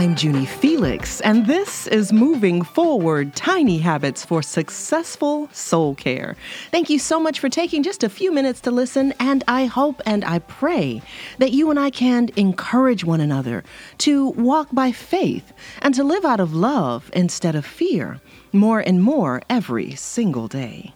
[0.00, 6.36] I'm Junie Felix, and this is Moving Forward Tiny Habits for Successful Soul Care.
[6.70, 10.00] Thank you so much for taking just a few minutes to listen, and I hope
[10.06, 11.02] and I pray
[11.36, 13.62] that you and I can encourage one another
[13.98, 15.52] to walk by faith
[15.82, 18.22] and to live out of love instead of fear
[18.54, 20.94] more and more every single day.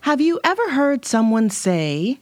[0.00, 2.18] Have you ever heard someone say,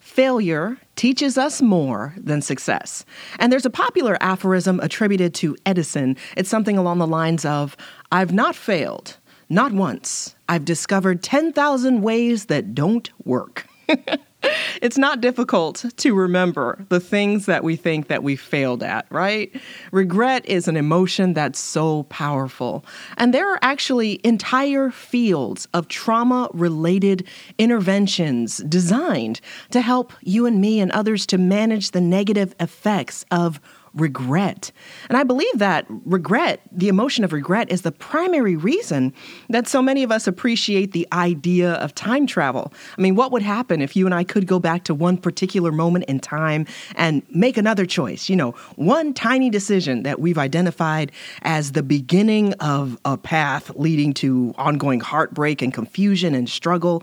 [0.00, 3.04] Failure teaches us more than success.
[3.38, 6.16] And there's a popular aphorism attributed to Edison.
[6.36, 7.76] It's something along the lines of
[8.10, 9.18] I've not failed,
[9.50, 10.34] not once.
[10.48, 13.66] I've discovered 10,000 ways that don't work.
[14.82, 19.54] it's not difficult to remember the things that we think that we failed at, right?
[19.92, 22.84] Regret is an emotion that's so powerful.
[23.16, 27.26] And there are actually entire fields of trauma related
[27.58, 29.40] interventions designed
[29.70, 33.60] to help you and me and others to manage the negative effects of
[33.94, 34.70] regret.
[35.08, 39.12] And I believe that regret, the emotion of regret, is the primary reason
[39.48, 42.72] that so many of us appreciate the idea of time travel.
[42.96, 45.72] I mean, what would happen if you and I could go back to one particular
[45.72, 48.28] moment in time and make another choice?
[48.28, 54.12] You know, one tiny decision that we've identified as the beginning of a path leading
[54.14, 57.02] to ongoing heartbreak and confusion and struggle.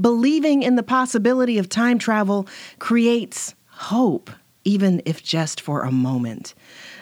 [0.00, 2.46] Believing in the possibility of time travel
[2.78, 4.30] creates hope
[4.68, 6.54] even if just for a moment.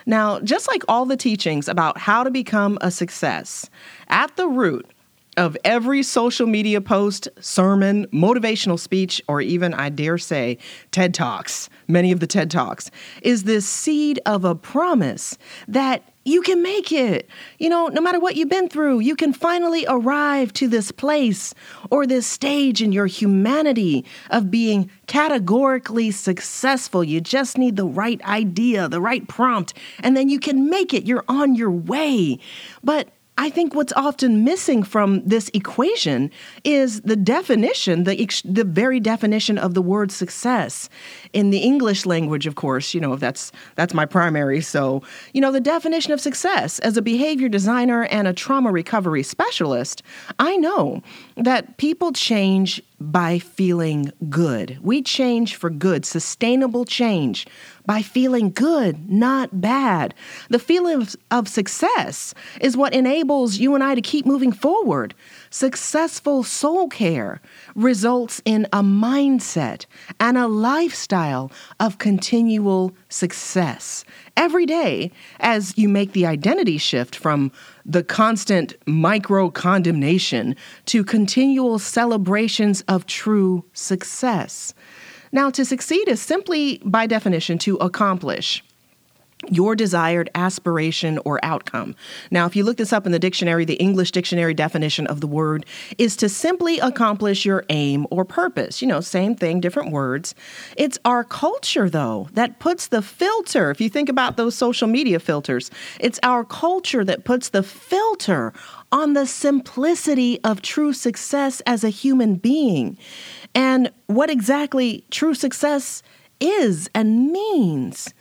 [0.05, 3.69] Now, just like all the teachings about how to become a success,
[4.07, 4.89] at the root
[5.35, 10.57] of every social media post, sermon, motivational speech, or even, I dare say,
[10.91, 12.89] TED Talks, many of the TED Talks,
[13.21, 15.37] is this seed of a promise
[15.67, 17.29] that you can make it.
[17.57, 21.53] You know, no matter what you've been through, you can finally arrive to this place
[21.89, 27.03] or this stage in your humanity of being categorically successful.
[27.03, 31.05] You just need the right idea, the right prompt, and then you can make it.
[31.05, 32.39] You're on your way.
[32.83, 36.31] But I think what's often missing from this equation
[36.63, 40.89] is the definition, the, the very definition of the word success.
[41.33, 44.61] In the English language, of course, you know, that's, that's my primary.
[44.61, 45.03] So,
[45.33, 50.01] you know, the definition of success as a behavior designer and a trauma recovery specialist,
[50.39, 51.03] I know
[51.35, 54.79] that people change by feeling good.
[54.81, 57.45] We change for good, sustainable change
[57.87, 60.13] by feeling good, not bad.
[60.49, 65.15] The feeling of, of, success is what enables you and I to keep moving forward.
[65.49, 67.41] Successful soul care
[67.75, 69.85] results in a mindset
[70.19, 71.49] and a lifestyle
[71.79, 74.03] of continual success.
[74.35, 77.51] Every day, as you make the identity shift from
[77.85, 84.73] the constant micro condemnation to continual celebrations of true success.
[85.31, 88.63] Now, to succeed is simply, by definition, to accomplish
[89.49, 91.95] your desired aspiration or outcome.
[92.31, 95.27] Now, if you look this up in the dictionary, the English dictionary definition of the
[95.27, 95.65] word
[95.97, 98.81] is to simply accomplish your aim or purpose.
[98.81, 100.33] You know, same thing, different words.
[100.75, 103.69] It's our culture, though, that puts the filter.
[103.69, 108.53] If you think about those social media filters, it's our culture that puts the filter
[108.91, 112.97] on the simplicity of true success as a human being
[113.53, 116.01] and what exactly true success
[116.39, 118.13] is and means.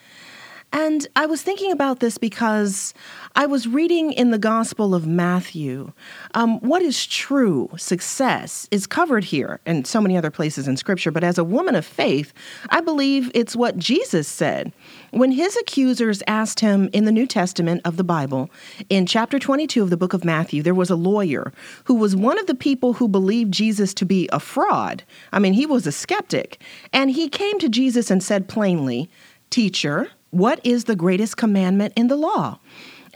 [0.73, 2.93] And I was thinking about this because
[3.35, 5.93] I was reading in the Gospel of Matthew.
[6.35, 11.11] Um, what is true success is covered here and so many other places in Scripture,
[11.11, 12.35] but as a woman of faith,
[12.69, 14.73] I believe it's what Jesus said.
[15.13, 18.51] When his accusers asked him in the New Testament of the Bible,
[18.91, 21.53] in chapter 22 of the book of Matthew, there was a lawyer
[21.85, 25.05] who was one of the people who believed Jesus to be a fraud.
[25.33, 26.61] I mean, he was a skeptic.
[26.93, 29.09] And he came to Jesus and said plainly,
[29.49, 32.59] Teacher, what is the greatest commandment in the law?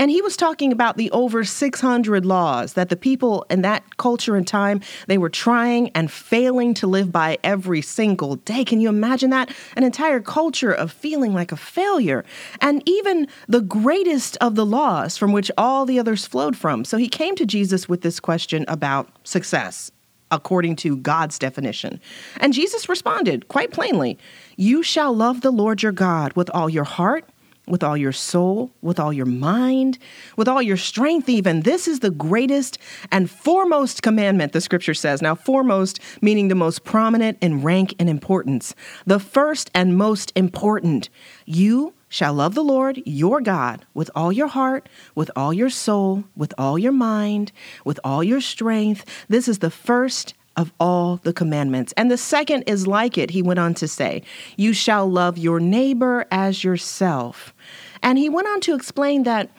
[0.00, 4.34] And he was talking about the over 600 laws that the people in that culture
[4.34, 8.64] and time they were trying and failing to live by every single day.
[8.64, 9.54] Can you imagine that?
[9.76, 12.24] An entire culture of feeling like a failure.
[12.62, 16.86] And even the greatest of the laws from which all the others flowed from.
[16.86, 19.92] So he came to Jesus with this question about success
[20.30, 22.00] according to God's definition.
[22.38, 24.18] And Jesus responded quite plainly
[24.56, 27.24] You shall love the Lord your God with all your heart,
[27.66, 29.98] with all your soul, with all your mind,
[30.36, 31.60] with all your strength, even.
[31.60, 32.78] This is the greatest
[33.12, 35.22] and foremost commandment, the scripture says.
[35.22, 38.74] Now, foremost meaning the most prominent in rank and importance.
[39.06, 41.08] The first and most important.
[41.46, 46.24] You shall love the Lord your God with all your heart, with all your soul,
[46.36, 47.52] with all your mind,
[47.86, 49.06] with all your strength.
[49.28, 51.94] This is the first of all the commandments.
[51.96, 54.22] And the second is like it, he went on to say,
[54.56, 57.54] You shall love your neighbor as yourself.
[58.02, 59.50] And he went on to explain that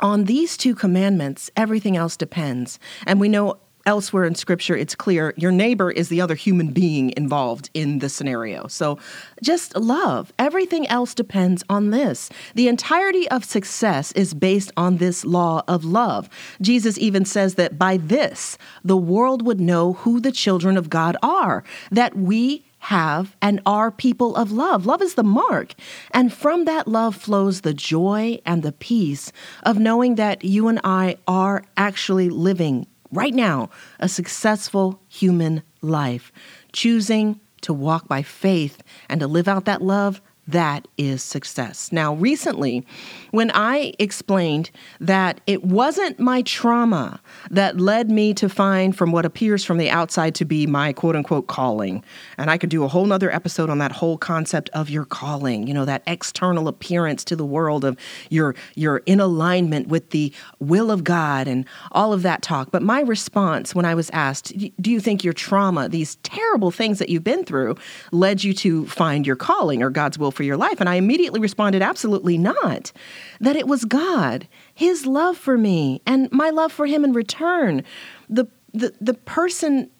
[0.00, 2.78] on these two commandments, everything else depends.
[3.06, 7.12] And we know elsewhere in scripture it's clear your neighbor is the other human being
[7.16, 8.66] involved in the scenario.
[8.66, 8.98] So
[9.42, 10.32] just love.
[10.38, 12.30] Everything else depends on this.
[12.54, 16.28] The entirety of success is based on this law of love.
[16.60, 21.16] Jesus even says that by this, the world would know who the children of God
[21.22, 24.86] are, that we have and are people of love.
[24.86, 25.74] Love is the mark.
[26.12, 30.80] And from that love flows the joy and the peace of knowing that you and
[30.82, 36.32] I are actually living right now a successful human life,
[36.72, 41.92] choosing to walk by faith and to live out that love that is success.
[41.92, 42.84] Now, recently,
[43.30, 44.70] when I explained
[45.00, 47.20] that it wasn't my trauma
[47.50, 51.14] that led me to find from what appears from the outside to be my quote
[51.14, 52.02] unquote calling,
[52.36, 55.66] and I could do a whole nother episode on that whole concept of your calling,
[55.66, 57.96] you know, that external appearance to the world of
[58.28, 62.70] your your in alignment with the will of God and all of that talk.
[62.70, 66.98] But my response when I was asked, do you think your trauma, these terrible things
[66.98, 67.76] that you've been through,
[68.10, 70.80] led you to find your calling or God's will for your life?
[70.80, 72.92] And I immediately responded, absolutely not.
[73.40, 77.84] That it was God, His love for me, and my love for Him in return.
[78.30, 79.90] The the, the person,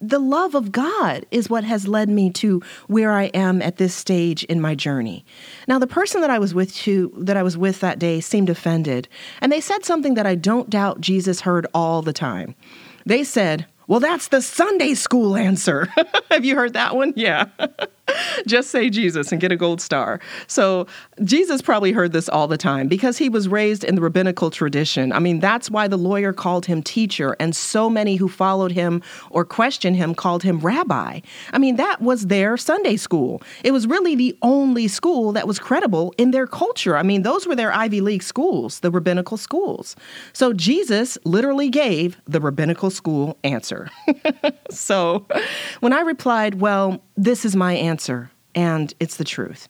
[0.00, 3.94] the love of God is what has led me to where I am at this
[3.94, 5.26] stage in my journey.
[5.68, 8.48] Now, the person that I was with to, that I was with that day seemed
[8.48, 9.08] offended,
[9.42, 12.54] and they said something that I don't doubt Jesus heard all the time.
[13.04, 15.88] They said, well, that's the Sunday school answer.
[16.30, 17.12] Have you heard that one?
[17.16, 17.48] Yeah.
[18.46, 20.20] Just say Jesus and get a gold star.
[20.46, 20.86] So,
[21.22, 25.12] Jesus probably heard this all the time because he was raised in the rabbinical tradition.
[25.12, 29.02] I mean, that's why the lawyer called him teacher, and so many who followed him
[29.30, 31.20] or questioned him called him rabbi.
[31.52, 33.42] I mean, that was their Sunday school.
[33.62, 36.96] It was really the only school that was credible in their culture.
[36.96, 39.96] I mean, those were their Ivy League schools, the rabbinical schools.
[40.32, 43.88] So, Jesus literally gave the rabbinical school answer.
[44.70, 45.26] so,
[45.80, 47.93] when I replied, Well, this is my answer,
[48.54, 49.68] and it's the truth.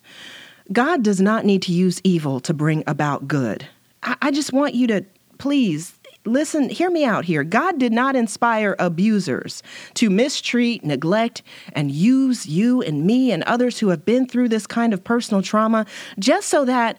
[0.71, 3.67] God does not need to use evil to bring about good.
[4.03, 5.05] I, I just want you to
[5.37, 5.93] please
[6.25, 7.43] listen, hear me out here.
[7.43, 9.61] God did not inspire abusers
[9.95, 11.43] to mistreat, neglect,
[11.73, 15.41] and use you and me and others who have been through this kind of personal
[15.41, 15.85] trauma
[16.17, 16.97] just so that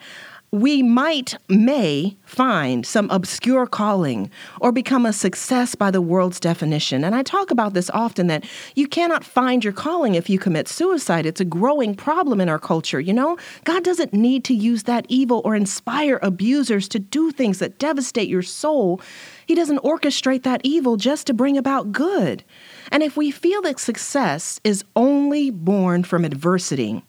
[0.53, 7.05] we might, may find some obscure calling or become a success by the world's definition.
[7.05, 8.45] And I talk about this often that
[8.75, 11.27] you cannot find your calling if you commit suicide.
[11.27, 13.37] It's a growing problem in our culture, you know?
[13.65, 18.29] God doesn't need to use that evil or inspire abusers to do things that devastate
[18.29, 19.01] your soul.
[19.47, 22.45] He doesn't orchestrate that evil just to bring about good.
[22.93, 27.03] And if we feel that success is only born from adversity,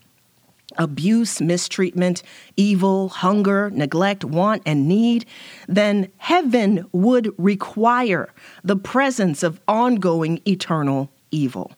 [0.78, 2.24] abuse, mistreatment,
[2.56, 5.26] evil, hunger, neglect, want, and need,
[5.68, 8.34] then heaven would require
[8.64, 11.72] the presence of ongoing eternal evil.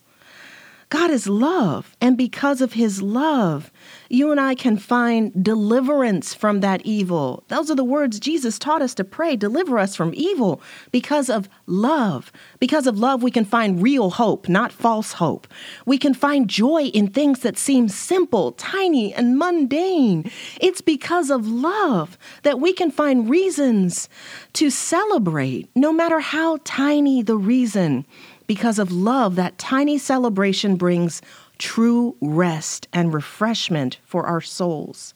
[0.90, 1.96] God is love.
[2.00, 3.70] And because of his love,
[4.08, 7.44] you and I can find deliverance from that evil.
[7.46, 10.60] Those are the words Jesus taught us to pray deliver us from evil
[10.90, 12.32] because of love.
[12.58, 15.46] Because of love, we can find real hope, not false hope.
[15.86, 20.28] We can find joy in things that seem simple, tiny, and mundane.
[20.60, 24.08] It's because of love that we can find reasons
[24.54, 28.04] to celebrate, no matter how tiny the reason.
[28.50, 31.22] Because of love, that tiny celebration brings
[31.58, 35.14] true rest and refreshment for our souls.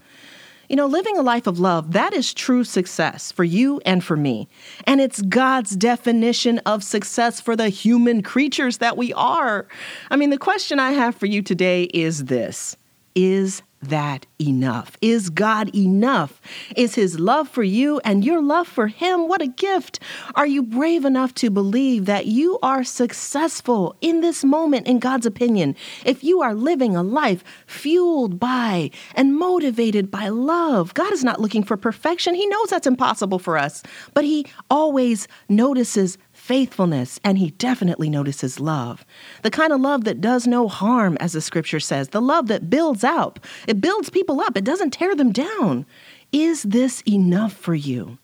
[0.69, 4.17] You know, living a life of love, that is true success for you and for
[4.17, 4.47] me.
[4.87, 9.67] And it's God's definition of success for the human creatures that we are.
[10.12, 12.76] I mean, the question I have for you today is this
[13.17, 14.97] Is that enough?
[15.00, 16.41] Is God enough?
[16.76, 19.29] Is His love for you and your love for Him?
[19.29, 20.00] What a gift.
[20.35, 25.26] Are you brave enough to believe that you are successful in this moment, in God's
[25.26, 25.76] opinion?
[26.05, 31.41] If you are living a life fueled by and motivated by love, God is not
[31.41, 32.35] looking for perfection.
[32.35, 38.61] He knows that's impossible for us, but He always notices faithfulness, and he definitely notices
[38.61, 39.07] love.
[39.41, 42.69] The kind of love that does no harm, as the scripture says, the love that
[42.69, 43.41] builds up.
[43.67, 45.87] It builds people up, it doesn't tear them down.
[46.33, 48.19] Is this enough for you?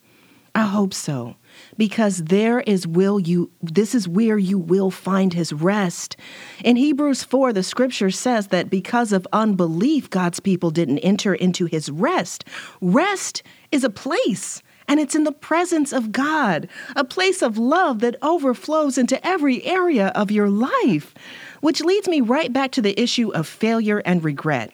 [0.55, 1.37] I hope so.
[1.79, 6.17] Because there is will you this is where you will find his rest.
[6.63, 11.65] In Hebrews 4 the scripture says that because of unbelief God's people didn't enter into
[11.65, 12.45] his rest.
[12.83, 18.01] Rest is a place and it's in the presence of God, a place of love
[18.01, 21.15] that overflows into every area of your life.
[21.61, 24.73] Which leads me right back to the issue of failure and regret.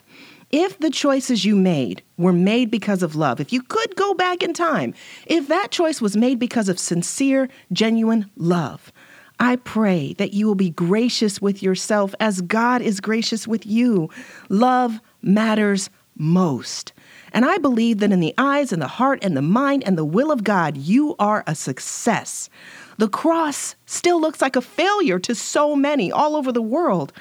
[0.50, 4.42] If the choices you made were made because of love, if you could go back
[4.42, 4.94] in time,
[5.26, 8.90] if that choice was made because of sincere, genuine love,
[9.38, 14.08] I pray that you will be gracious with yourself as God is gracious with you.
[14.49, 16.94] Love matters most.
[17.37, 20.07] And I believe that in the eyes and the heart and the mind and the
[20.07, 22.49] will of God, you are a success.
[22.97, 27.12] The cross still looks like a failure to so many all over the world.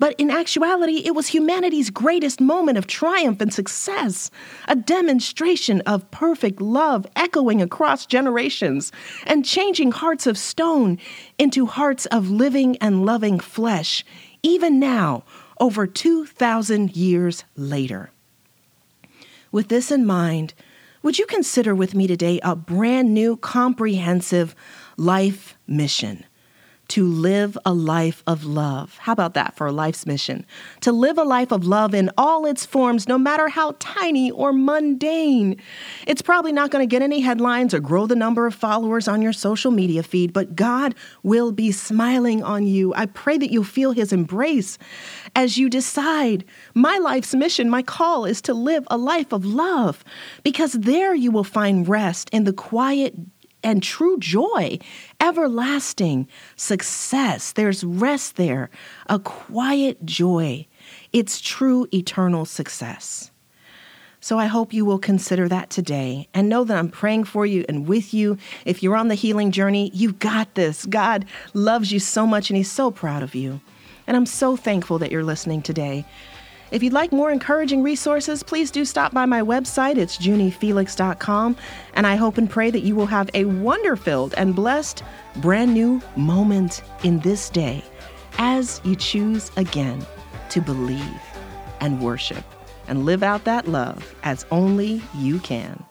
[0.00, 4.32] But in actuality, it was humanity's greatest moment of triumph and success,
[4.66, 8.90] a demonstration of perfect love echoing across generations
[9.24, 10.98] and changing hearts of stone
[11.38, 14.04] into hearts of living and loving flesh,
[14.42, 15.22] even now,
[15.60, 18.10] over 2,000 years later.
[19.52, 20.54] With this in mind,
[21.02, 24.54] would you consider with me today a brand new comprehensive
[24.96, 26.24] life mission?
[26.90, 28.98] To live a life of love.
[28.98, 30.44] How about that for a life's mission?
[30.80, 34.52] To live a life of love in all its forms, no matter how tiny or
[34.52, 35.56] mundane.
[36.08, 39.22] It's probably not going to get any headlines or grow the number of followers on
[39.22, 42.92] your social media feed, but God will be smiling on you.
[42.94, 44.76] I pray that you'll feel His embrace
[45.36, 46.44] as you decide
[46.74, 50.04] my life's mission, my call is to live a life of love,
[50.42, 53.14] because there you will find rest in the quiet
[53.62, 54.78] and true joy,
[55.20, 57.52] everlasting success.
[57.52, 58.70] There's rest there,
[59.06, 60.66] a quiet joy.
[61.12, 63.30] It's true eternal success.
[64.22, 67.64] So I hope you will consider that today and know that I'm praying for you
[67.68, 68.36] and with you.
[68.66, 70.84] If you're on the healing journey, you've got this.
[70.84, 71.24] God
[71.54, 73.62] loves you so much and He's so proud of you.
[74.06, 76.04] And I'm so thankful that you're listening today.
[76.70, 79.96] If you'd like more encouraging resources, please do stop by my website.
[79.96, 81.56] It's juniefelix.com.
[81.94, 85.02] And I hope and pray that you will have a wonder filled and blessed
[85.36, 87.82] brand new moment in this day
[88.38, 90.06] as you choose again
[90.50, 91.20] to believe
[91.80, 92.44] and worship
[92.88, 95.84] and live out that love as only you can.